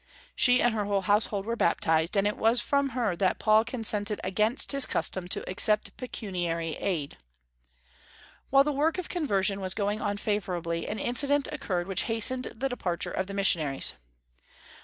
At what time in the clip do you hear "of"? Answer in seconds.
8.97-9.09, 13.11-13.27